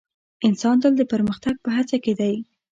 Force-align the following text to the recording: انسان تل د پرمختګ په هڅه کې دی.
انسان 0.47 0.75
تل 0.81 0.93
د 0.97 1.01
پرمختګ 1.13 1.55
په 1.65 1.69
هڅه 1.77 1.97
کې 2.03 2.13
دی. 2.19 2.35